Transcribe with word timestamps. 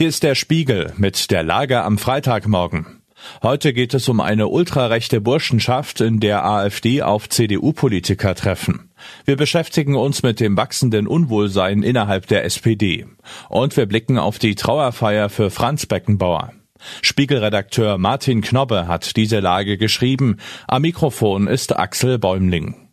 Hier 0.00 0.08
ist 0.08 0.22
der 0.22 0.34
Spiegel 0.34 0.94
mit 0.96 1.30
der 1.30 1.42
Lage 1.42 1.82
am 1.82 1.98
Freitagmorgen. 1.98 3.02
Heute 3.42 3.74
geht 3.74 3.92
es 3.92 4.08
um 4.08 4.20
eine 4.20 4.48
ultrarechte 4.48 5.20
Burschenschaft, 5.20 6.00
in 6.00 6.20
der 6.20 6.42
AfD 6.42 7.02
auf 7.02 7.28
CDU-Politiker 7.28 8.34
treffen. 8.34 8.92
Wir 9.26 9.36
beschäftigen 9.36 9.96
uns 9.96 10.22
mit 10.22 10.40
dem 10.40 10.56
wachsenden 10.56 11.06
Unwohlsein 11.06 11.82
innerhalb 11.82 12.28
der 12.28 12.46
SPD. 12.46 13.04
Und 13.50 13.76
wir 13.76 13.84
blicken 13.84 14.16
auf 14.16 14.38
die 14.38 14.54
Trauerfeier 14.54 15.28
für 15.28 15.50
Franz 15.50 15.84
Beckenbauer. 15.84 16.54
Spiegelredakteur 17.02 17.98
Martin 17.98 18.40
Knobbe 18.40 18.88
hat 18.88 19.16
diese 19.16 19.40
Lage 19.40 19.76
geschrieben. 19.76 20.38
Am 20.66 20.80
Mikrofon 20.80 21.46
ist 21.46 21.76
Axel 21.76 22.18
Bäumling. 22.18 22.88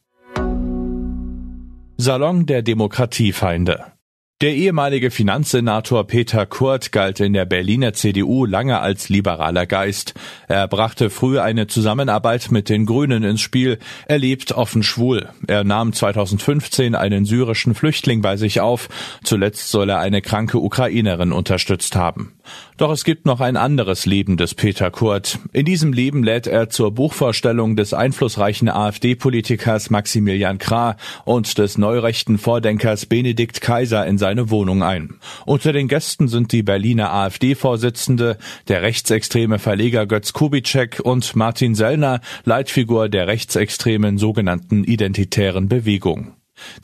Salon 1.95 2.45
der 2.45 2.63
Demokratiefeinde. 2.63 3.96
Der 4.39 4.53
ehemalige 4.53 5.09
Finanzsenator 5.09 6.05
Peter 6.05 6.45
Kurt 6.45 6.91
galt 6.91 7.19
in 7.19 7.33
der 7.33 7.45
Berliner 7.45 7.93
CDU 7.93 8.45
lange 8.45 8.79
als 8.79 9.09
liberaler 9.09 9.65
Geist. 9.65 10.13
Er 10.47 10.67
brachte 10.67 11.09
früh 11.09 11.39
eine 11.39 11.65
Zusammenarbeit 11.65 12.51
mit 12.51 12.69
den 12.69 12.85
Grünen 12.85 13.23
ins 13.23 13.41
Spiel. 13.41 13.79
Er 14.07 14.19
lebt 14.19 14.51
offen 14.51 14.83
schwul. 14.83 15.29
Er 15.47 15.63
nahm 15.63 15.91
2015 15.91 16.93
einen 16.93 17.25
syrischen 17.25 17.73
Flüchtling 17.73 18.21
bei 18.21 18.37
sich 18.37 18.61
auf. 18.61 18.89
Zuletzt 19.23 19.71
soll 19.71 19.89
er 19.89 19.97
eine 19.97 20.21
kranke 20.21 20.59
Ukrainerin 20.59 21.31
unterstützt 21.31 21.95
haben. 21.95 22.33
Doch 22.77 22.91
es 22.91 23.03
gibt 23.03 23.25
noch 23.25 23.41
ein 23.41 23.57
anderes 23.57 24.05
Leben 24.05 24.37
des 24.37 24.53
Peter 24.53 24.91
Kurt. 24.91 25.39
In 25.51 25.65
diesem 25.65 25.93
Leben 25.93 26.23
lädt 26.23 26.45
er 26.45 26.69
zur 26.69 26.91
Buchvorstellung 26.91 27.75
des 27.75 27.95
einflussreichen 27.95 28.69
AfD-Politikers 28.69 29.89
Maximilian 29.89 30.59
Krah 30.59 30.95
und 31.25 31.57
des 31.57 31.79
neurechten 31.79 32.37
Vordenkers 32.37 33.07
Benedikt 33.07 33.61
Kaiser 33.61 34.05
in 34.05 34.19
seine 34.27 34.49
Wohnung 34.49 34.83
ein. 34.83 35.15
Unter 35.45 35.71
den 35.71 35.87
Gästen 35.87 36.27
sind 36.27 36.51
die 36.51 36.61
Berliner 36.61 37.13
AfD-Vorsitzende, 37.13 38.37
der 38.67 38.81
rechtsextreme 38.81 39.57
Verleger 39.57 40.05
Götz 40.05 40.33
Kubitschek 40.33 40.99
und 41.01 41.33
Martin 41.37 41.75
Sellner, 41.75 42.19
Leitfigur 42.43 43.07
der 43.07 43.27
rechtsextremen 43.27 44.17
sogenannten 44.17 44.83
identitären 44.83 45.69
Bewegung. 45.69 46.33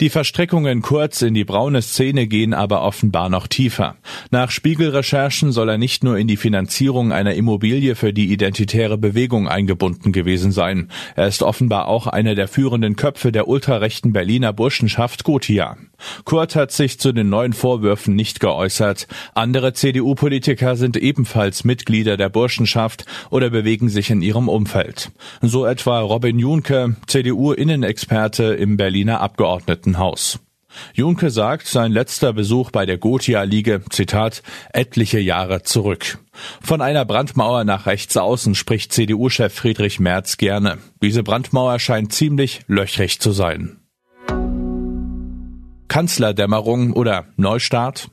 Die 0.00 0.08
Verstrickungen 0.08 0.82
kurz 0.82 1.22
in 1.22 1.34
die 1.34 1.44
braune 1.44 1.82
Szene 1.82 2.26
gehen 2.26 2.54
aber 2.54 2.82
offenbar 2.82 3.28
noch 3.28 3.46
tiefer. 3.46 3.96
Nach 4.30 4.50
Spiegelrecherchen 4.50 5.52
soll 5.52 5.68
er 5.68 5.78
nicht 5.78 6.04
nur 6.04 6.16
in 6.16 6.28
die 6.28 6.36
Finanzierung 6.36 7.12
einer 7.12 7.34
Immobilie 7.34 7.96
für 7.96 8.12
die 8.12 8.32
identitäre 8.32 8.98
Bewegung 8.98 9.48
eingebunden 9.48 10.12
gewesen 10.12 10.52
sein. 10.52 10.90
Er 11.16 11.26
ist 11.26 11.42
offenbar 11.42 11.88
auch 11.88 12.06
einer 12.06 12.34
der 12.34 12.48
führenden 12.48 12.96
Köpfe 12.96 13.32
der 13.32 13.48
ultrarechten 13.48 14.12
Berliner 14.12 14.52
Burschenschaft 14.52 15.24
Gotia. 15.24 15.76
Kurt 16.24 16.56
hat 16.56 16.72
sich 16.72 16.98
zu 16.98 17.12
den 17.12 17.28
neuen 17.28 17.52
Vorwürfen 17.52 18.14
nicht 18.14 18.40
geäußert. 18.40 19.06
Andere 19.34 19.72
CDU-Politiker 19.72 20.76
sind 20.76 20.96
ebenfalls 20.96 21.64
Mitglieder 21.64 22.16
der 22.16 22.28
Burschenschaft 22.28 23.04
oder 23.30 23.50
bewegen 23.50 23.88
sich 23.88 24.10
in 24.10 24.22
ihrem 24.22 24.48
Umfeld. 24.48 25.10
So 25.40 25.66
etwa 25.66 26.00
Robin 26.00 26.38
Junke, 26.38 26.96
CDU-Innenexperte 27.06 28.54
im 28.54 28.76
Berliner 28.76 29.20
Abgeordnetenhaus. 29.20 30.40
Junke 30.92 31.30
sagt, 31.30 31.66
sein 31.66 31.92
letzter 31.92 32.32
Besuch 32.32 32.70
bei 32.70 32.86
der 32.86 32.98
Gotia 32.98 33.42
liege, 33.42 33.82
Zitat, 33.90 34.42
etliche 34.72 35.20
Jahre 35.20 35.62
zurück. 35.62 36.18
Von 36.60 36.80
einer 36.80 37.04
Brandmauer 37.04 37.64
nach 37.64 37.86
rechts 37.86 38.16
außen 38.16 38.54
spricht 38.54 38.92
CDU-Chef 38.92 39.54
Friedrich 39.54 40.00
Merz 40.00 40.36
gerne. 40.36 40.78
Diese 41.02 41.22
Brandmauer 41.22 41.78
scheint 41.78 42.12
ziemlich 42.12 42.62
löchrig 42.66 43.20
zu 43.20 43.30
sein. 43.30 43.83
Kanzlerdämmerung 45.94 46.92
oder 46.92 47.26
Neustart? 47.36 48.08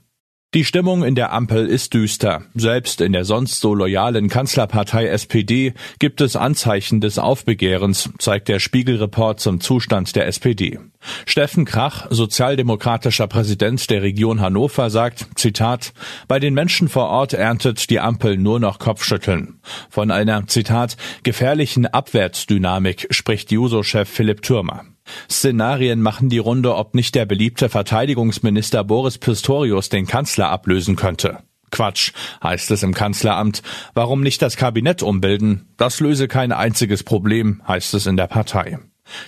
Die 0.54 0.66
Stimmung 0.66 1.04
in 1.04 1.16
der 1.16 1.34
Ampel 1.34 1.66
ist 1.66 1.96
düster. 1.96 2.44
Selbst 2.54 3.02
in 3.02 3.12
der 3.12 3.26
sonst 3.26 3.60
so 3.60 3.74
loyalen 3.74 4.30
Kanzlerpartei 4.30 5.08
SPD 5.08 5.74
gibt 5.98 6.22
es 6.22 6.36
Anzeichen 6.36 7.02
des 7.02 7.18
Aufbegehrens, 7.18 8.12
zeigt 8.20 8.50
der 8.50 8.60
Spiegelreport 8.60 9.40
zum 9.40 9.62
Zustand 9.62 10.16
der 10.16 10.28
SPD. 10.28 10.78
Steffen 11.26 11.66
Krach, 11.66 12.06
sozialdemokratischer 12.12 13.26
Präsident 13.26 13.90
der 13.90 14.04
Region 14.04 14.42
Hannover, 14.42 14.92
sagt, 14.92 15.26
Zitat, 15.34 15.94
bei 16.28 16.38
den 16.38 16.54
Menschen 16.54 16.88
vor 16.88 17.08
Ort 17.08 17.34
erntet 17.34 17.90
die 17.90 18.00
Ampel 18.00 18.38
nur 18.38 18.60
noch 18.60 18.78
Kopfschütteln. 18.78 19.60
Von 19.90 20.12
einer, 20.12 20.46
Zitat, 20.46 20.98
gefährlichen 21.24 21.88
Abwärtsdynamik 21.88 23.08
spricht 23.10 23.52
Juso-Chef 23.52 24.08
Philipp 24.08 24.44
Türmer. 24.44 24.86
Szenarien 25.30 26.02
machen 26.02 26.30
die 26.30 26.38
Runde, 26.38 26.76
ob 26.76 26.96
nicht 26.96 27.16
der 27.16 27.26
beliebte 27.26 27.70
Verteidigungsminister 27.70 28.84
Boris 28.84 29.18
Pistorius 29.18 29.90
den 29.90 30.08
Kanzler 30.08 30.50
ablösen 30.50 30.96
könnte. 30.96 31.40
Quatsch, 31.72 32.12
heißt 32.44 32.70
es 32.72 32.84
im 32.84 32.94
Kanzleramt. 32.94 33.64
Warum 33.94 34.22
nicht 34.22 34.42
das 34.42 34.58
Kabinett 34.58 35.02
umbilden? 35.04 35.70
Das 35.78 36.00
löse 36.00 36.28
kein 36.28 36.52
einziges 36.52 37.04
Problem, 37.04 37.62
heißt 37.68 37.94
es 37.94 38.06
in 38.06 38.18
der 38.18 38.28
Partei. 38.28 38.80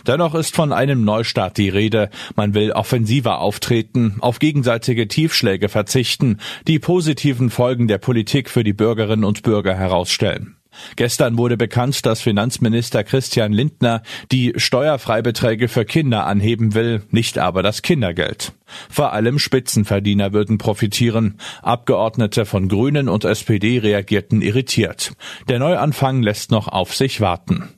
Dennoch 0.08 0.36
ist 0.36 0.56
von 0.56 0.72
einem 0.72 1.04
Neustart 1.04 1.58
die 1.58 1.70
Rede. 1.70 2.10
Man 2.36 2.54
will 2.54 2.72
offensiver 2.72 3.40
auftreten, 3.40 4.18
auf 4.20 4.40
gegenseitige 4.40 5.08
Tiefschläge 5.08 5.70
verzichten, 5.70 6.40
die 6.68 6.80
positiven 6.80 7.50
Folgen 7.50 7.88
der 7.88 7.98
Politik 7.98 8.50
für 8.50 8.64
die 8.64 8.74
Bürgerinnen 8.74 9.24
und 9.24 9.44
Bürger 9.44 9.76
herausstellen. 9.76 10.58
Gestern 10.96 11.38
wurde 11.38 11.58
bekannt, 11.58 12.06
dass 12.06 12.22
Finanzminister 12.22 13.04
Christian 13.04 13.54
Lindner 13.54 14.02
die 14.32 14.54
Steuerfreibeträge 14.56 15.68
für 15.68 15.86
Kinder 15.86 16.26
anheben 16.26 16.74
will, 16.74 17.04
nicht 17.12 17.38
aber 17.38 17.64
das 17.64 17.82
Kindergeld. 17.82 18.54
Vor 18.90 19.14
allem 19.14 19.40
Spitzenverdiener 19.40 20.34
würden 20.34 20.58
profitieren. 20.58 21.38
Abgeordnete 21.62 22.46
von 22.46 22.68
Grünen 22.68 23.10
und 23.10 23.26
SPD 23.26 23.80
reagierten 23.80 24.42
irritiert. 24.42 25.14
Der 25.48 25.60
Neuanfang 25.60 26.24
lässt 26.24 26.52
noch 26.52 26.68
auf 26.68 26.96
sich 26.96 27.22
warten. 27.22 27.70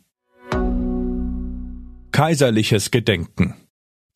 Kaiserliches 2.11 2.91
Gedenken 2.91 3.55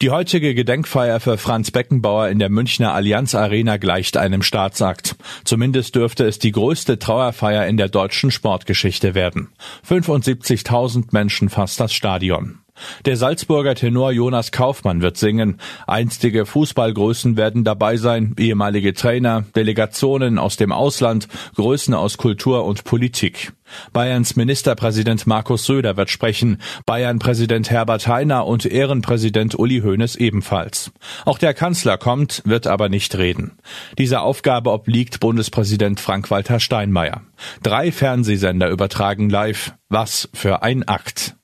die 0.02 0.12
heutige 0.12 0.56
Gedenkfeier 0.56 1.20
für 1.20 1.38
Franz 1.38 1.72
Beckenbauer 1.72 2.30
in 2.30 2.40
der 2.40 2.50
Münchner 2.50 2.94
Allianz 2.94 3.36
Arena 3.36 3.76
gleicht 3.76 4.16
einem 4.16 4.42
Staatsakt. 4.42 5.18
Zumindest 5.44 5.96
dürfte 5.96 6.26
es 6.26 6.40
die 6.40 6.54
größte 6.54 7.00
Trauerfeier 7.00 7.68
in 7.68 7.76
der 7.76 7.90
deutschen 7.90 8.32
Sportgeschichte 8.32 9.14
werden. 9.14 9.50
75.000 9.88 11.08
Menschen 11.12 11.50
fasst 11.50 11.82
das 11.82 11.94
Stadion. 11.94 12.60
Der 13.06 13.18
Salzburger 13.18 13.76
Tenor 13.76 14.12
Jonas 14.12 14.52
Kaufmann 14.52 15.02
wird 15.02 15.18
singen. 15.18 15.58
Einstige 15.88 16.46
Fußballgrößen 16.46 17.38
werden 17.38 17.64
dabei 17.64 17.98
sein, 17.98 18.36
ehemalige 18.38 18.94
Trainer, 18.94 19.46
Delegationen 19.56 20.38
aus 20.38 20.58
dem 20.58 20.72
Ausland, 20.72 21.28
Größen 21.56 21.94
aus 21.94 22.18
Kultur 22.18 22.66
und 22.66 22.84
Politik. 22.84 23.54
Bayerns 23.94 24.36
Ministerpräsident 24.36 25.28
Markus 25.28 25.66
Söder 25.66 25.98
wird 25.98 26.10
sprechen, 26.10 26.58
Bayern-Präsident 26.86 27.70
Herbert 27.70 28.08
Heiner 28.08 28.46
und 28.46 28.66
Ehrenpräsident 28.66 29.58
Uli 29.58 29.82
Hoeneß 29.82 30.16
ebenfalls. 30.16 30.92
Auch 31.26 31.38
der 31.38 31.54
Kanzler 31.54 31.98
kommt, 31.98 32.42
wird 32.46 32.68
aber 32.68 32.90
nicht 32.90 33.18
reden. 33.18 33.58
Diese 33.98 34.22
Aufgabe 34.22 34.72
obliegt 34.72 35.20
Bundespräsident 35.20 36.00
Frank-Walter 36.00 36.60
Steinmeier. 36.60 37.22
Drei 37.64 37.92
Fernsehsender 37.92 38.70
übertragen 38.70 39.30
live. 39.30 39.74
Was 39.90 40.30
für 40.34 40.62
ein 40.62 40.88
Akt 40.88 41.36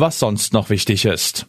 was 0.00 0.18
sonst 0.18 0.52
noch 0.52 0.70
wichtig 0.70 1.04
ist. 1.04 1.46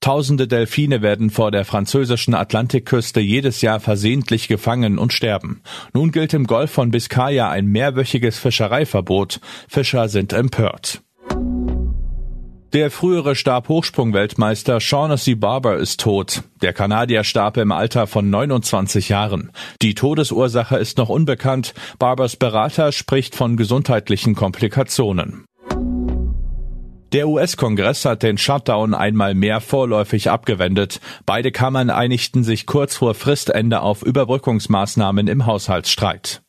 Tausende 0.00 0.48
Delfine 0.48 1.02
werden 1.02 1.28
vor 1.28 1.50
der 1.50 1.66
französischen 1.66 2.34
Atlantikküste 2.34 3.20
jedes 3.20 3.60
Jahr 3.60 3.80
versehentlich 3.80 4.48
gefangen 4.48 4.98
und 4.98 5.12
sterben. 5.12 5.60
Nun 5.92 6.10
gilt 6.10 6.32
im 6.32 6.46
Golf 6.46 6.70
von 6.70 6.90
Biscaya 6.90 7.50
ein 7.50 7.66
mehrwöchiges 7.66 8.38
Fischereiverbot. 8.38 9.40
Fischer 9.68 10.08
sind 10.08 10.32
empört. 10.32 11.02
Der 12.72 12.92
frühere 12.92 13.34
Stabhochsprung-Weltmeister 13.34 14.80
Shaughnessy 14.80 15.34
Barber 15.34 15.76
ist 15.76 16.00
tot. 16.00 16.44
Der 16.62 16.72
Kanadier 16.72 17.24
starb 17.24 17.56
im 17.56 17.72
Alter 17.72 18.06
von 18.06 18.30
29 18.30 19.08
Jahren. 19.08 19.50
Die 19.82 19.94
Todesursache 19.94 20.76
ist 20.76 20.96
noch 20.96 21.08
unbekannt. 21.08 21.74
Barbers 21.98 22.36
Berater 22.36 22.92
spricht 22.92 23.34
von 23.34 23.56
gesundheitlichen 23.56 24.36
Komplikationen. 24.36 25.44
Der 27.12 27.28
US-Kongress 27.28 28.04
hat 28.04 28.22
den 28.22 28.38
Shutdown 28.38 28.94
einmal 28.94 29.34
mehr 29.34 29.60
vorläufig 29.60 30.30
abgewendet. 30.30 31.00
Beide 31.26 31.50
Kammern 31.50 31.90
einigten 31.90 32.44
sich 32.44 32.66
kurz 32.66 32.96
vor 32.96 33.14
Fristende 33.14 33.80
auf 33.80 34.02
Überbrückungsmaßnahmen 34.02 35.26
im 35.26 35.44
Haushaltsstreit. 35.46 36.42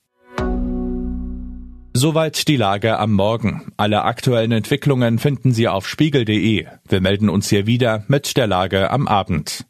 Soweit 1.93 2.47
die 2.47 2.57
Lage 2.57 2.99
am 2.99 3.11
Morgen. 3.11 3.73
Alle 3.75 4.03
aktuellen 4.03 4.51
Entwicklungen 4.51 5.19
finden 5.19 5.51
Sie 5.51 5.67
auf 5.67 5.87
spiegel.de. 5.87 6.65
Wir 6.87 7.01
melden 7.01 7.29
uns 7.29 7.49
hier 7.49 7.65
wieder 7.65 8.05
mit 8.07 8.37
der 8.37 8.47
Lage 8.47 8.91
am 8.91 9.07
Abend. 9.07 9.65